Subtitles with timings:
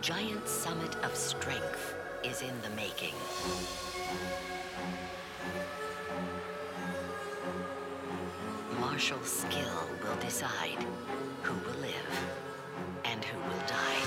[0.00, 3.14] giant summit of strength is in the making.
[8.80, 10.84] Martial skill will decide
[11.42, 12.14] who will live
[13.04, 14.02] and who will die.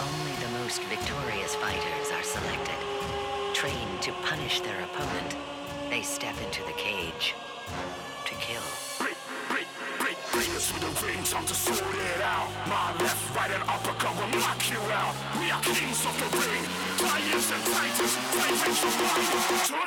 [0.00, 2.75] Only the most victorious fighters are selected.
[4.06, 5.34] To punish their opponent,
[5.90, 7.34] they step into the cage
[8.24, 8.62] to kill.
[9.02, 12.48] With the ring, time to sort it out.
[12.68, 15.14] My left, right, and uppercut will knock you out.
[15.40, 16.62] We are kings of the ring,
[17.02, 18.14] and titans,
[19.74, 19.85] of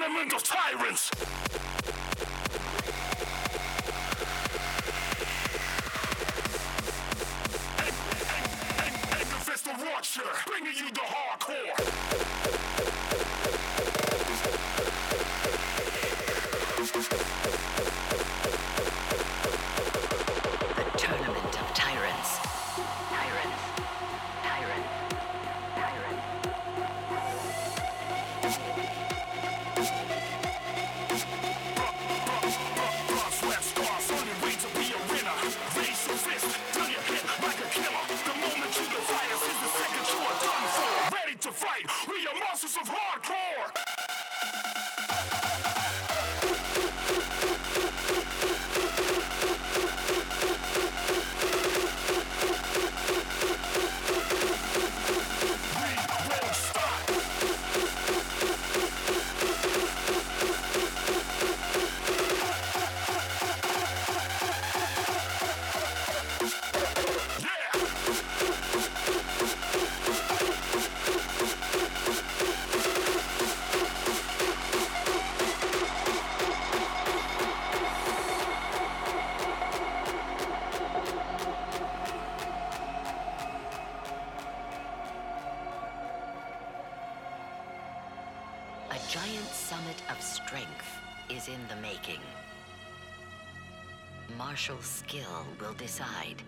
[95.70, 96.42] will decide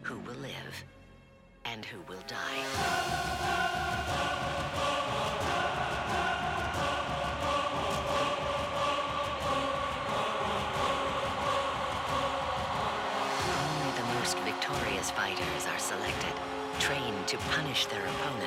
[0.00, 0.84] who will live
[1.66, 2.64] and who will die.
[13.58, 16.32] Only the most victorious fighters are selected,
[16.78, 18.41] trained to punish their opponent.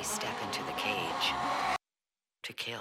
[0.00, 1.34] They step into the cage
[2.44, 2.80] to kill.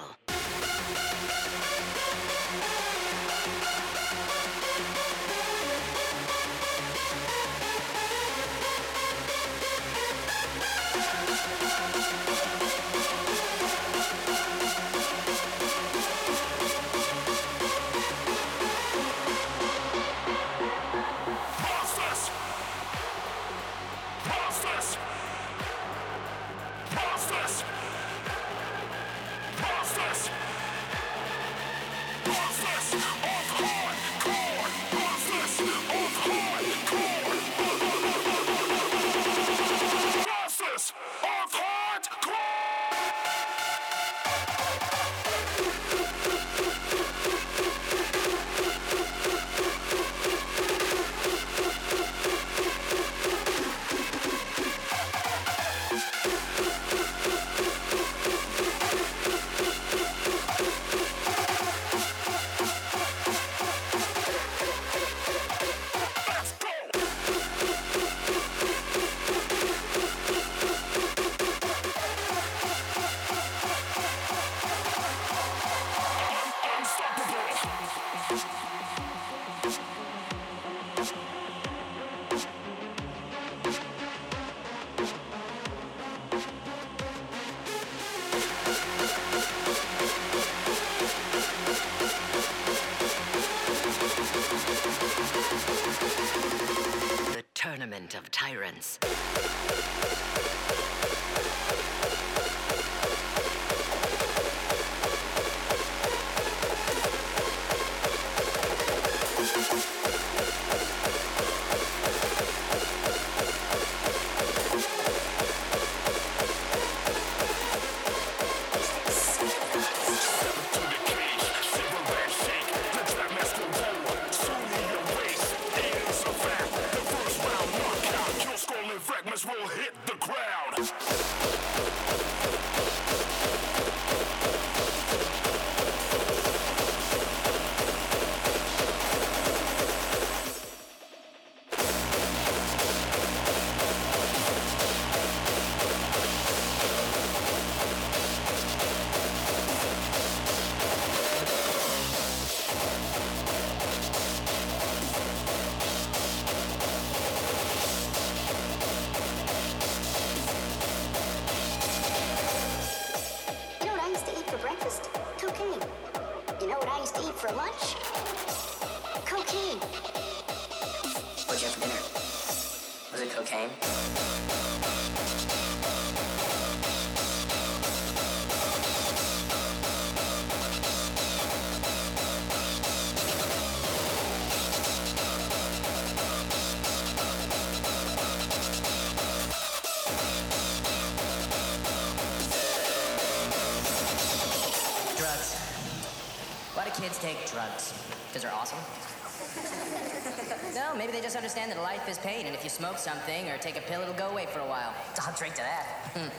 [201.50, 204.14] Understand that life is pain, and if you smoke something or take a pill, it'll
[204.14, 204.94] go away for a while.
[205.20, 205.86] I'll drink to that.
[206.14, 206.30] Hmm.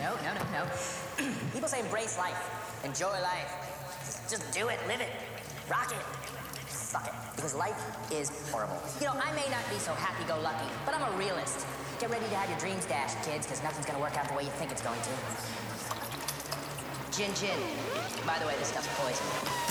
[0.00, 1.30] no, no, no, no.
[1.52, 2.40] People say embrace life,
[2.84, 3.52] enjoy life.
[4.30, 5.10] Just do it, live it,
[5.68, 6.02] rock it.
[6.66, 7.12] Fuck it.
[7.36, 7.78] Because life
[8.10, 8.80] is horrible.
[8.98, 11.66] You know, I may not be so happy-go-lucky, but I'm a realist.
[12.00, 14.44] Get ready to have your dreams dashed, kids, because nothing's gonna work out the way
[14.44, 15.12] you think it's going to.
[17.12, 17.60] Gin, gin.
[18.26, 19.69] By the way, this stuff's poison.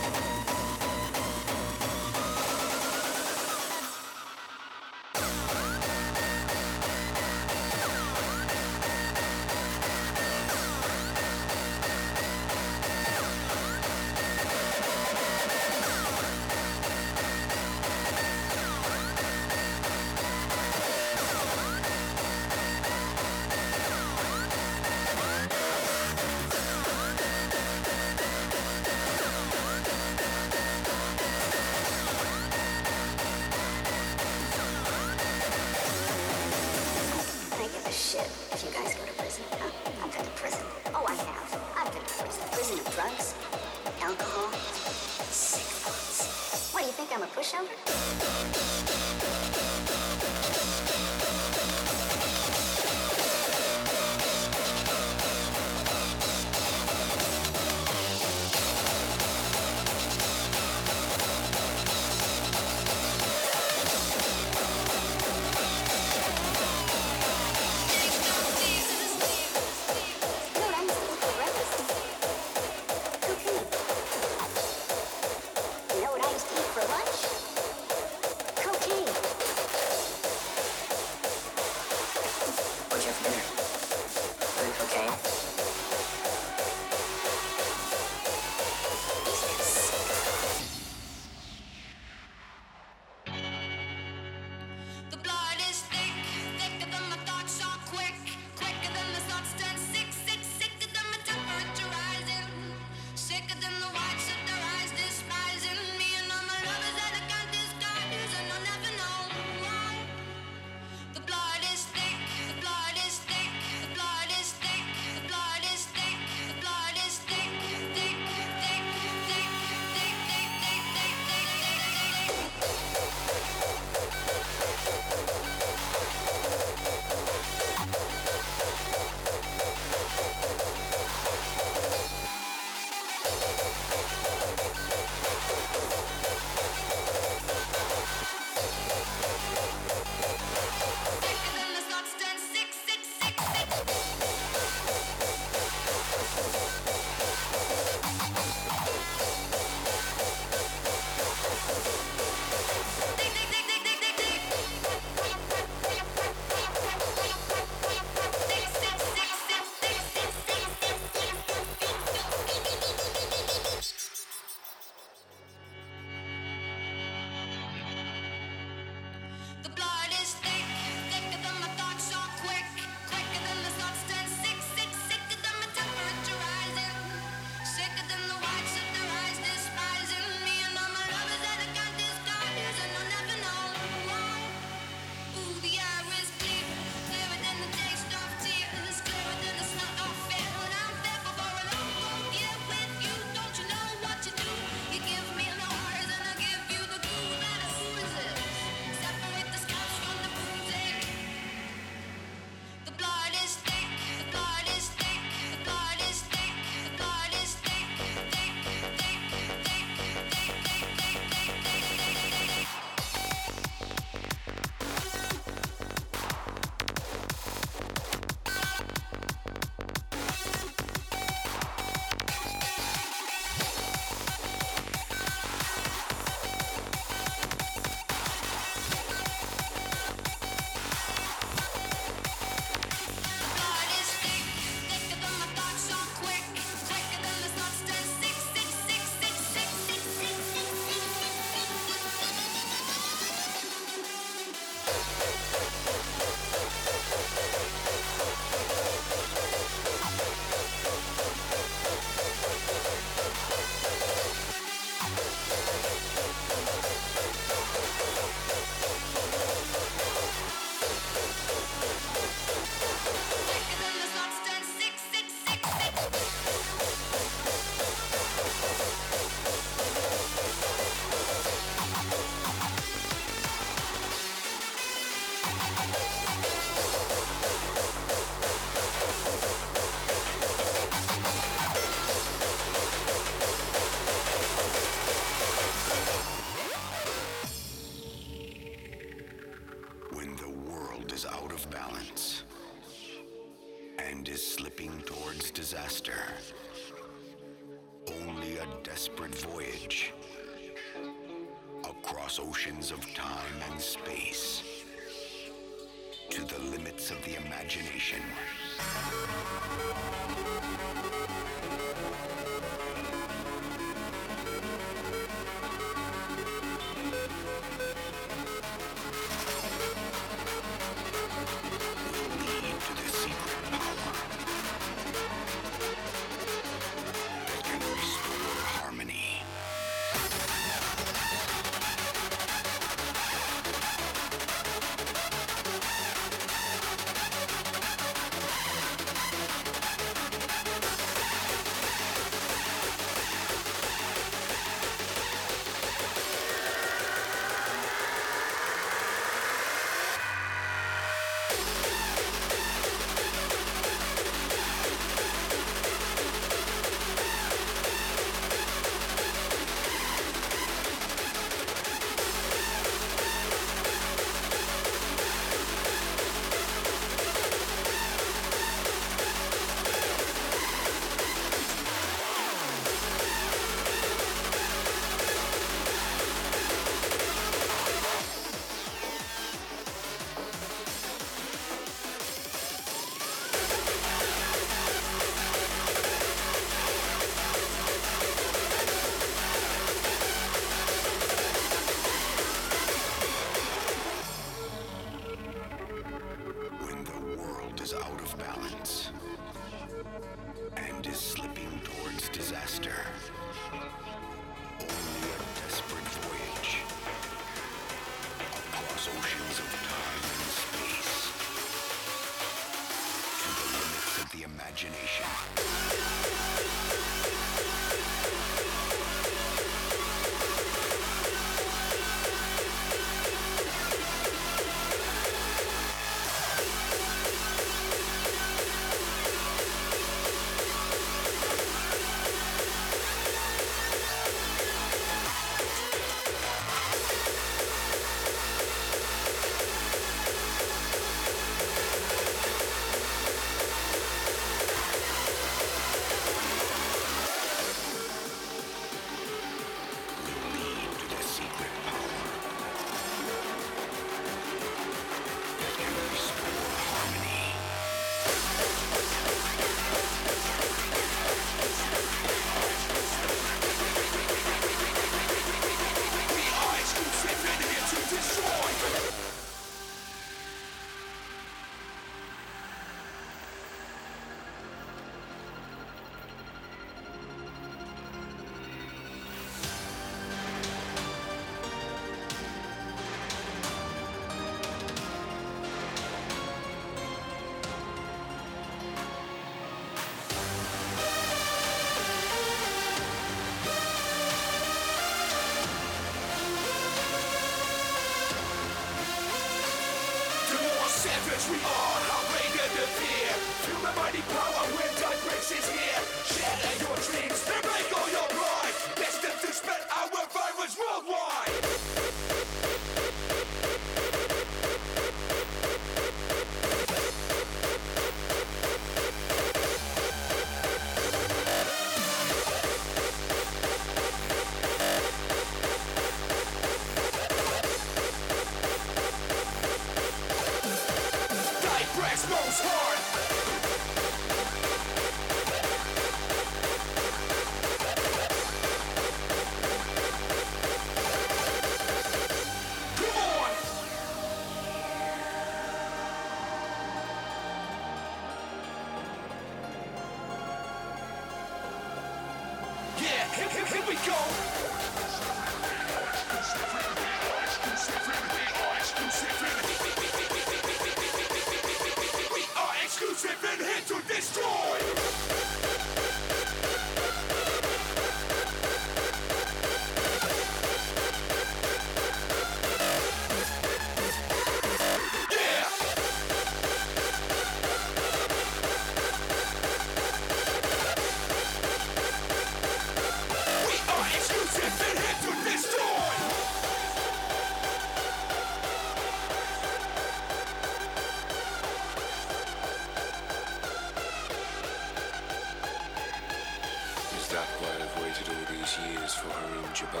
[598.28, 600.00] waited all these years for Harim Jabal.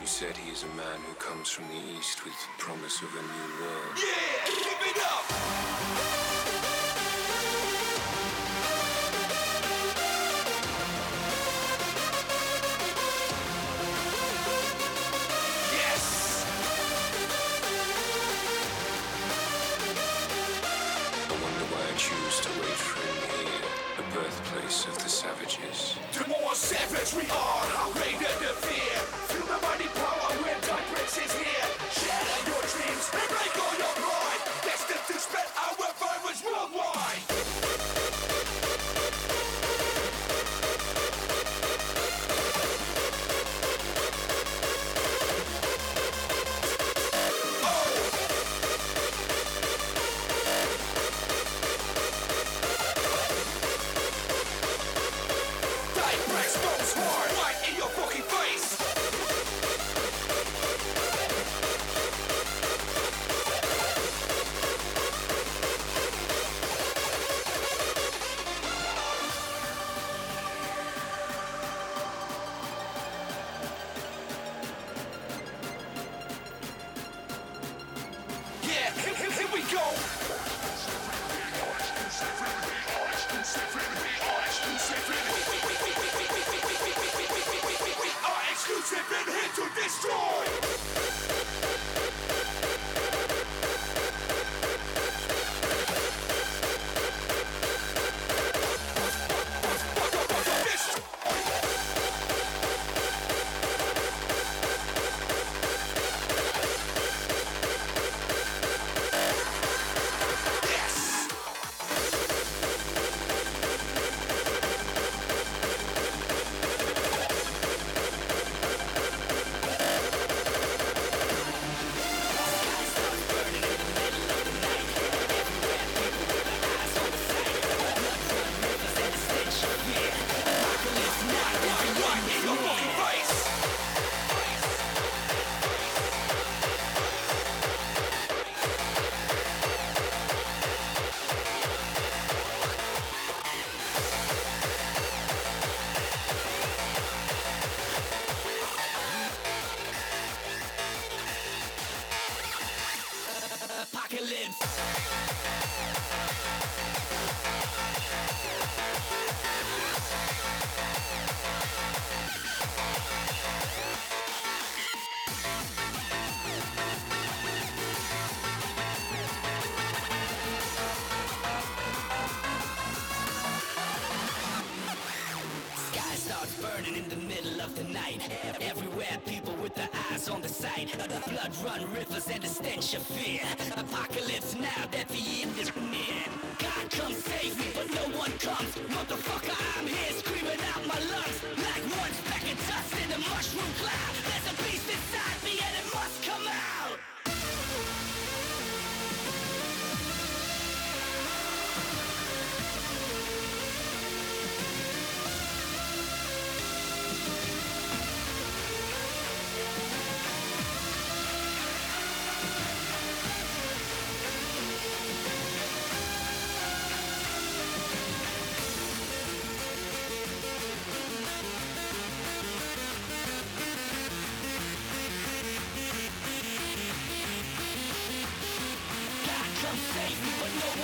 [0.00, 3.08] You said he is a man who comes from the east with the promise of
[3.08, 3.96] a new world.
[3.96, 4.44] Yeah!
[4.46, 6.21] Keep it up!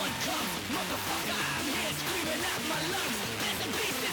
[0.08, 3.18] Motherfucker, I'm here screaming out my lungs.
[3.40, 4.07] There's a beast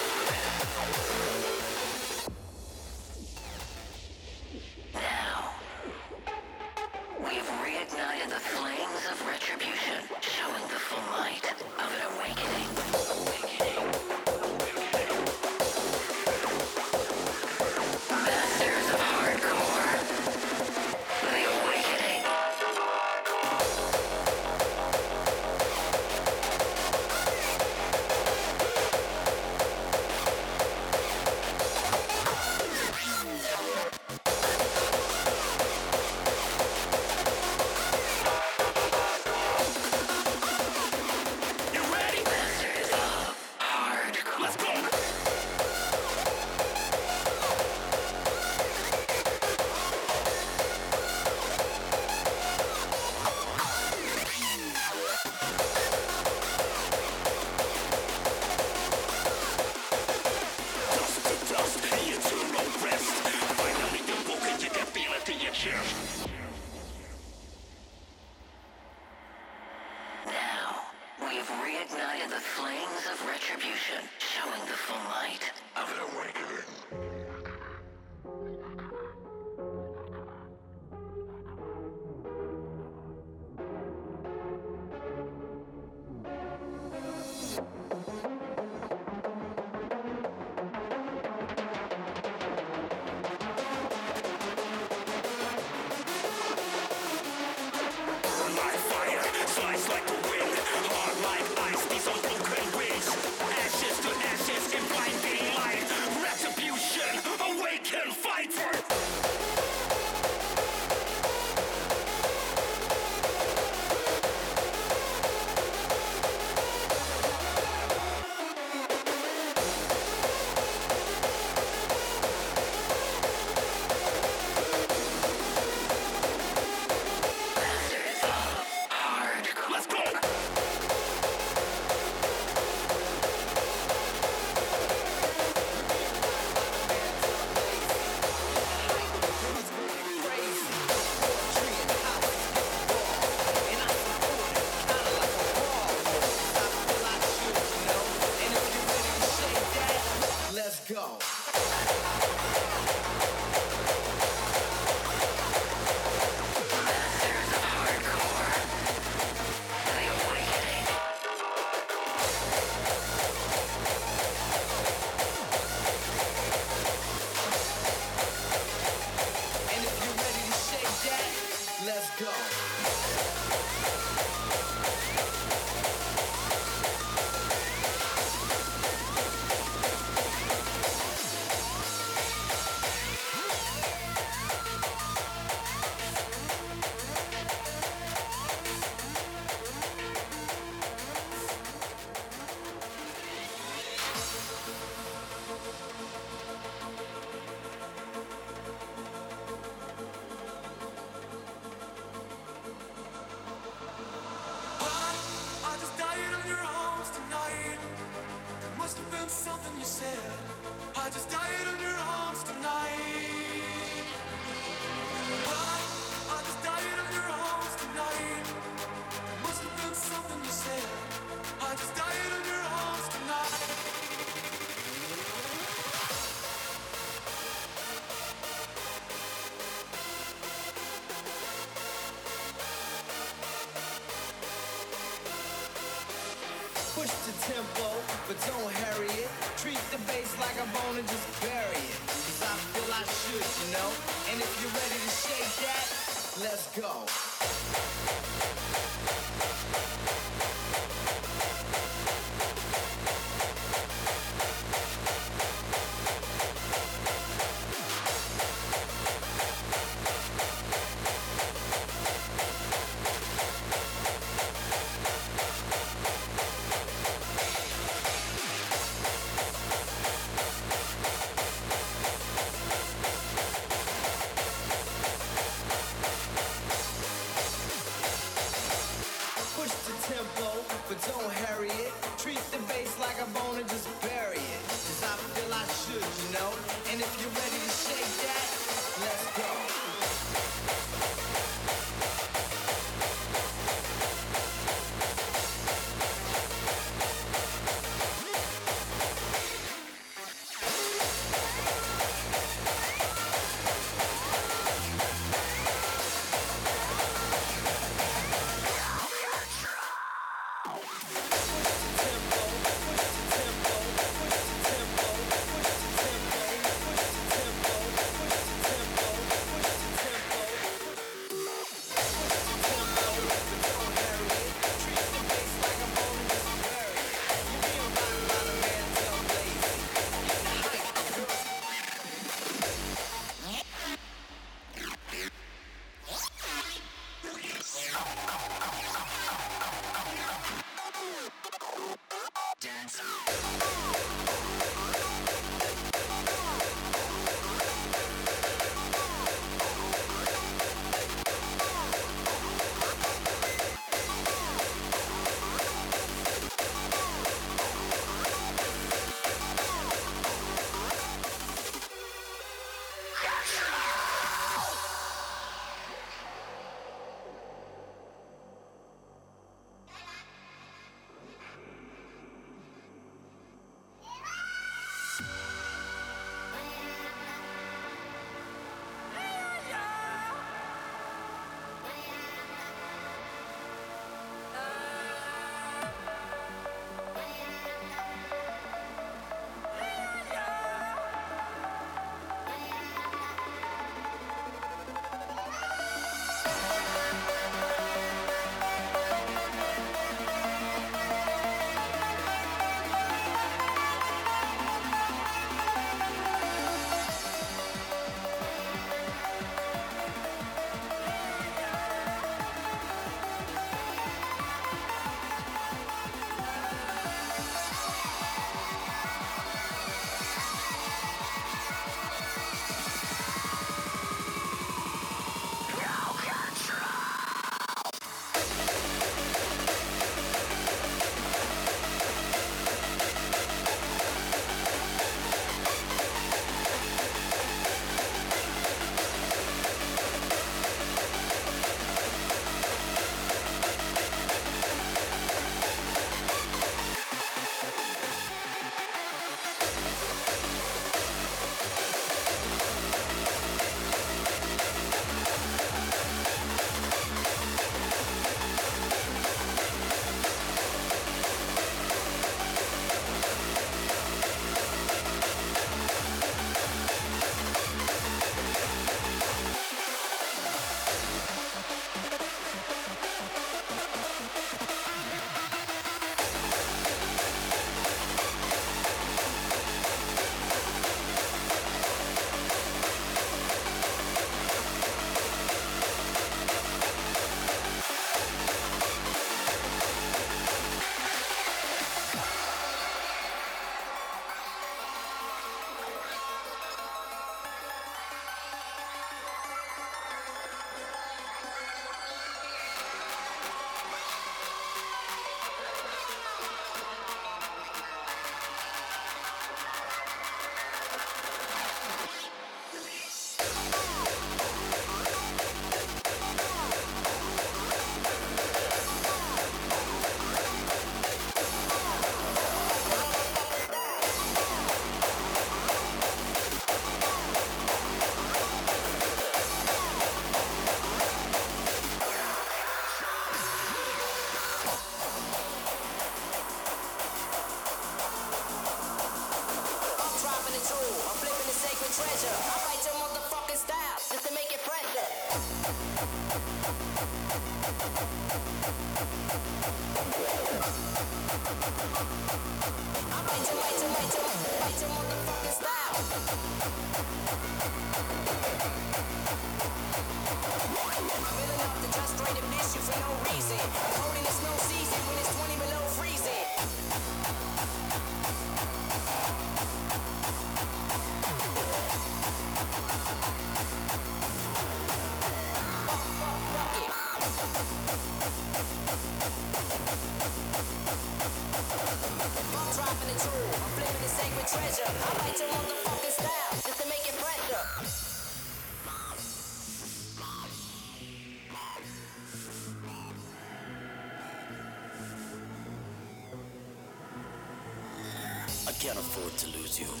[599.01, 600.00] afford to lose you.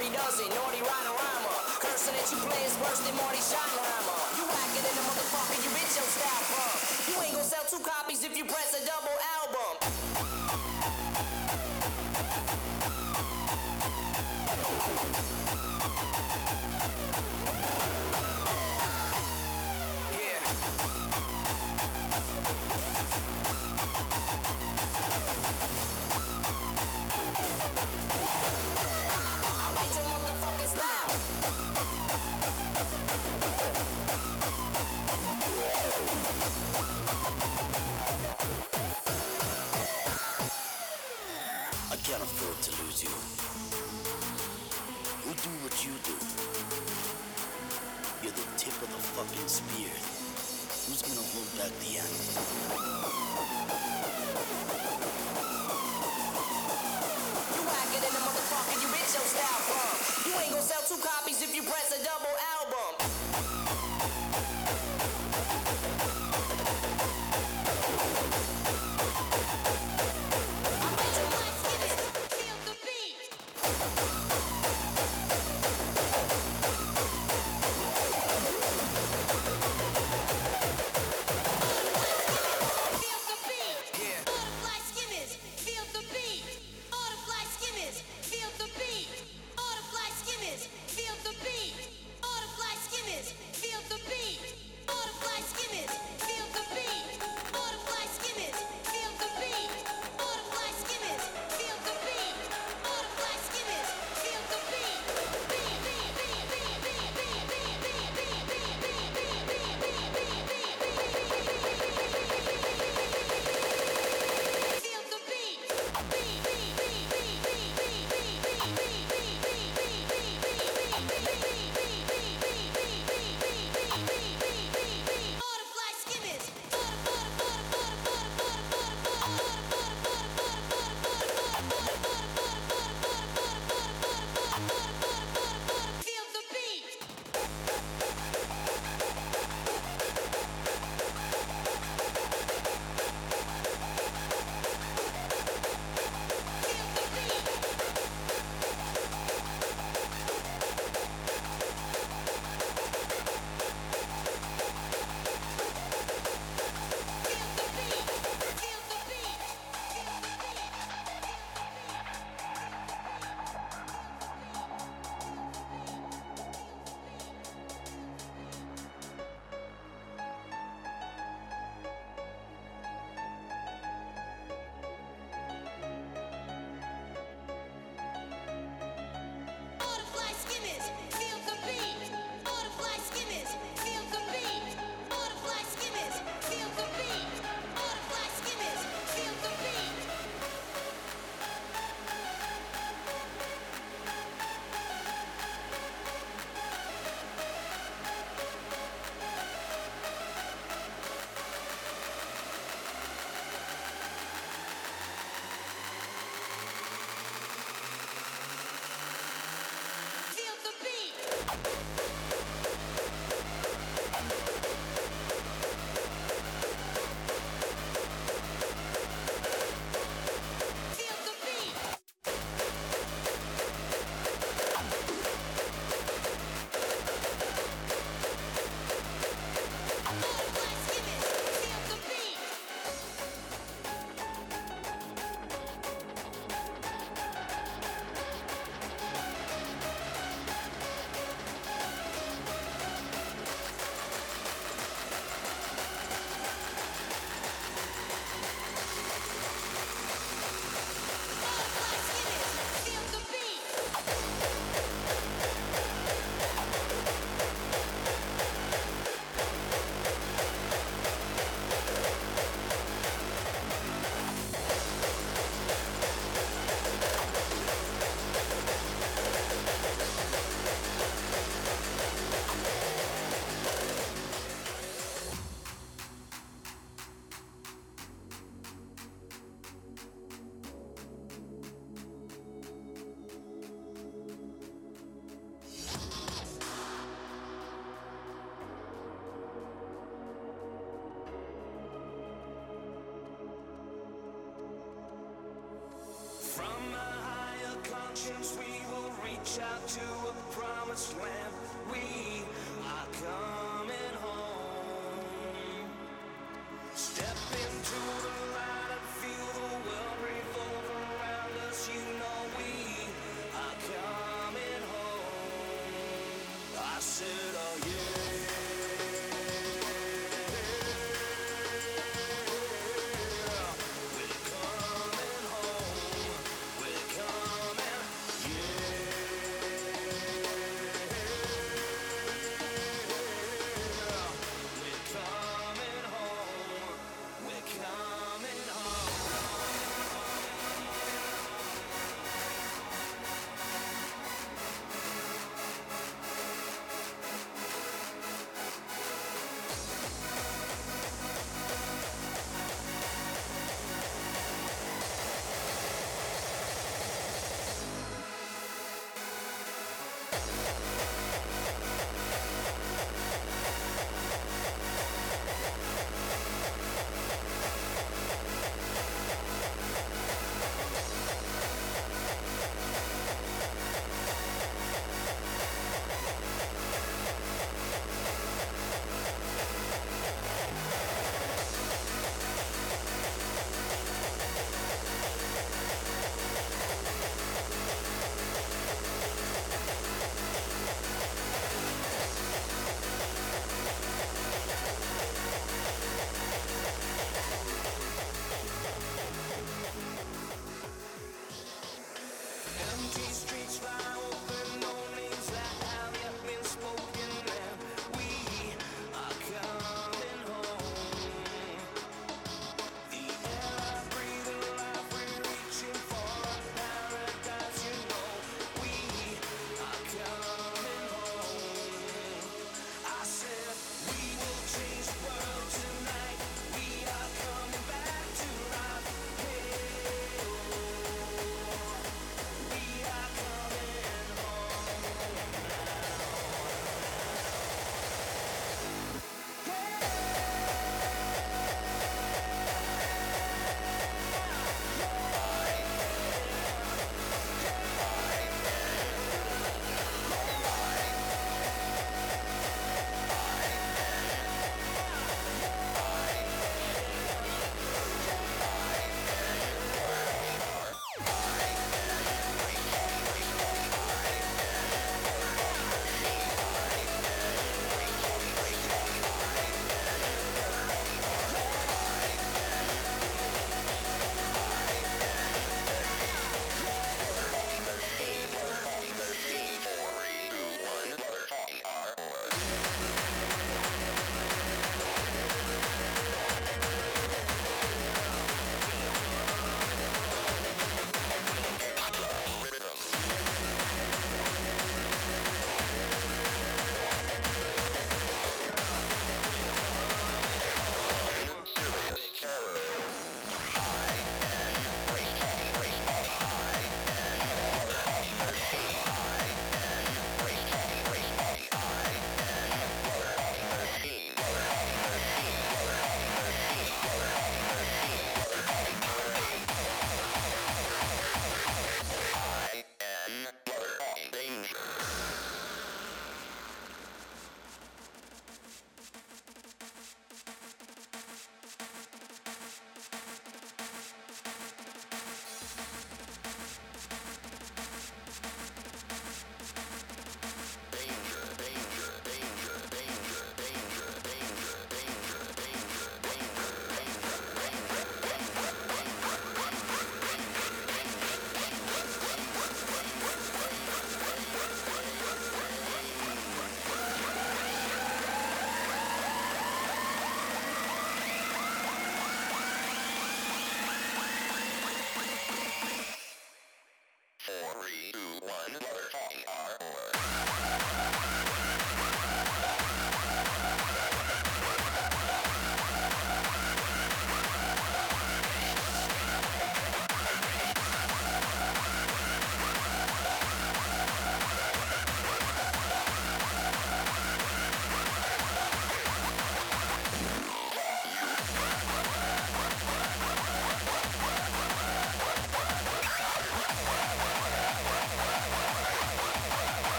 [0.00, 1.56] Harry does it, naughty rhyme rhymer.
[1.78, 3.69] Cursing at you players worse than Marty Schottenheimer.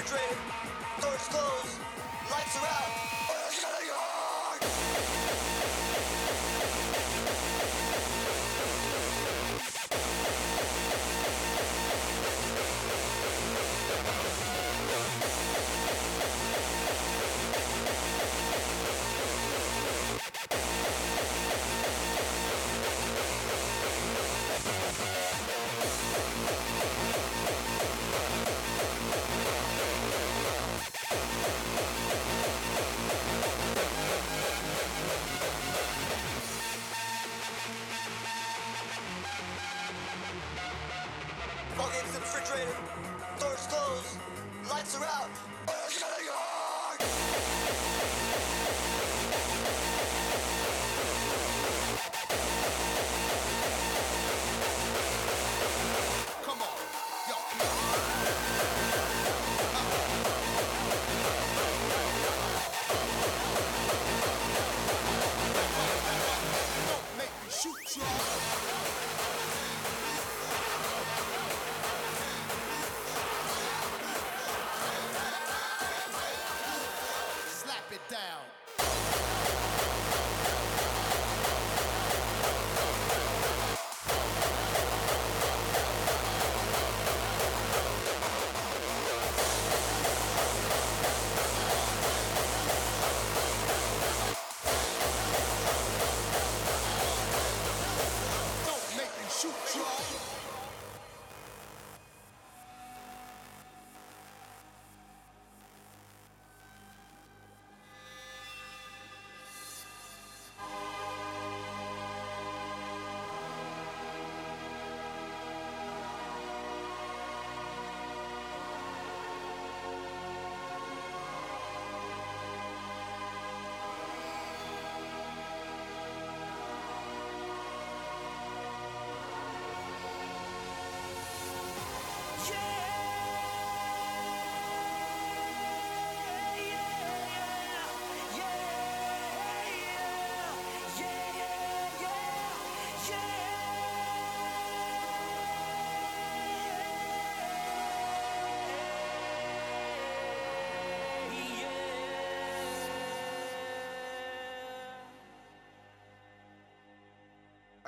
[0.00, 0.49] Madrid.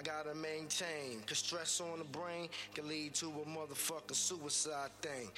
[0.03, 1.21] I gotta maintain.
[1.27, 5.29] Cause stress on the brain can lead to a motherfucking suicide thing.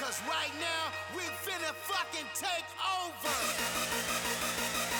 [0.00, 2.66] Cause right now, we finna fucking take
[2.98, 4.93] over.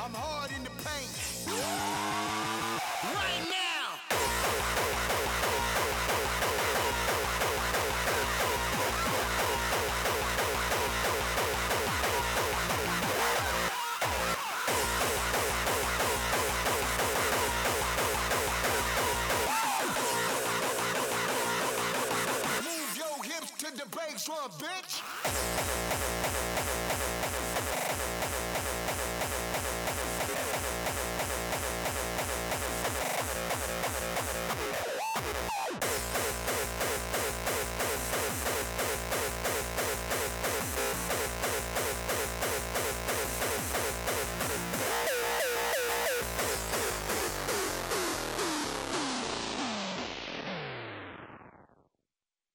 [0.00, 0.29] I'm home.